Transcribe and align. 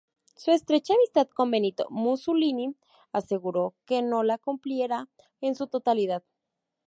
Su 0.35 0.49
estrecha 0.49 0.95
amistad 0.95 1.27
con 1.27 1.51
Benito 1.51 1.85
Mussolini 1.91 2.75
aseguró 3.11 3.75
que 3.85 4.01
no 4.01 4.23
la 4.23 4.39
cumpliera 4.39 5.07
en 5.41 5.53
su 5.53 5.67
totalidad. 5.67 6.23